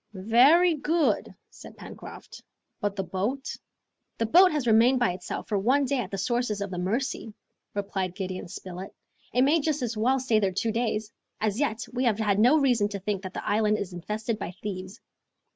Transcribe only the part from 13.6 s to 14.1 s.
is